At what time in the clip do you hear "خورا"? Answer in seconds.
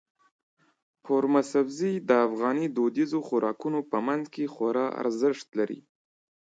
4.53-4.85